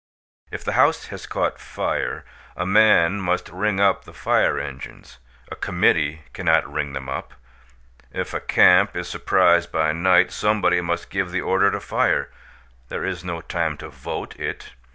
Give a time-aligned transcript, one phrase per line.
[0.49, 2.25] If the house has caught fire
[2.57, 5.19] a man must ring up the fire engines;
[5.51, 7.35] a committee cannot ring them up.
[8.11, 12.31] If a camp is surprised by night somebody must give the order to fire;
[12.89, 14.71] there is no time to vote it.